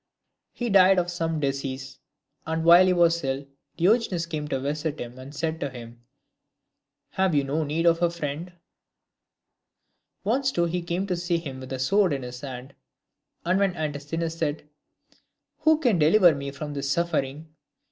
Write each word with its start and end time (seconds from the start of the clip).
X. 0.01 0.59
He 0.61 0.69
died 0.71 0.97
of 0.97 1.11
some 1.11 1.39
disease; 1.39 1.99
and 2.47 2.63
while 2.63 2.87
he 2.87 2.91
was 2.93 3.23
ill 3.23 3.45
Diogenes 3.77 4.25
came 4.25 4.47
to 4.47 4.59
visit 4.59 4.99
him, 4.99 5.19
and 5.19 5.31
said 5.35 5.59
to 5.59 5.69
him, 5.69 6.01
"Have 7.11 7.35
you 7.35 7.43
no 7.43 7.63
need 7.63 7.85
of 7.85 8.01
a 8.01 8.09
friend?" 8.09 8.53
Once 10.23 10.51
too 10.51 10.65
he 10.65 10.81
came 10.81 11.05
to 11.05 11.15
see 11.15 11.37
him 11.37 11.59
with 11.59 11.71
a 11.71 11.77
sword 11.77 12.13
in 12.13 12.23
his 12.23 12.41
hand; 12.41 12.73
and 13.45 13.59
when 13.59 13.75
Antisthenes 13.75 14.33
said," 14.33 14.67
Who 15.59 15.77
can 15.77 15.99
deliver 15.99 16.33
me 16.33 16.49
from 16.49 16.73
this 16.73 16.89
suffering?" 16.89 17.53